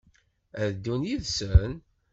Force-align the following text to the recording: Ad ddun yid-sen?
Ad 0.63 0.69
ddun 0.75 1.01
yid-sen? 1.09 1.71